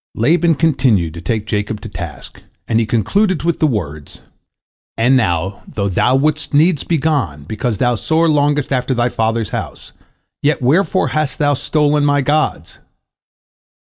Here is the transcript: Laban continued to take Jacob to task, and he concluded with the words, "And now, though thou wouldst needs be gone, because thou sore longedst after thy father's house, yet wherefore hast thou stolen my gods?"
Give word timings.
Laban 0.15 0.55
continued 0.55 1.13
to 1.13 1.21
take 1.21 1.45
Jacob 1.45 1.79
to 1.81 1.87
task, 1.87 2.41
and 2.67 2.79
he 2.79 2.87
concluded 2.87 3.43
with 3.43 3.59
the 3.59 3.67
words, 3.67 4.21
"And 4.97 5.15
now, 5.15 5.61
though 5.67 5.89
thou 5.89 6.15
wouldst 6.15 6.55
needs 6.55 6.83
be 6.83 6.97
gone, 6.97 7.43
because 7.43 7.77
thou 7.77 7.93
sore 7.93 8.27
longedst 8.27 8.71
after 8.71 8.95
thy 8.95 9.09
father's 9.09 9.49
house, 9.51 9.91
yet 10.41 10.59
wherefore 10.59 11.09
hast 11.09 11.37
thou 11.37 11.53
stolen 11.53 12.03
my 12.03 12.21
gods?" 12.21 12.79